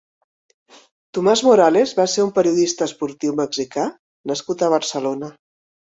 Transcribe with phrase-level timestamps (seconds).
[1.17, 3.85] Tomás Morales va ser un periodista esportiu mexicà
[4.33, 5.35] nascut a Barcelona.